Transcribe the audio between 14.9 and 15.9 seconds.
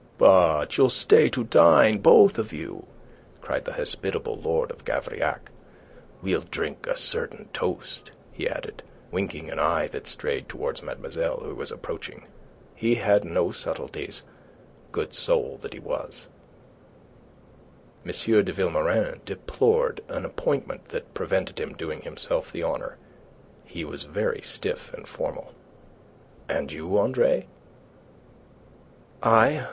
good soul that he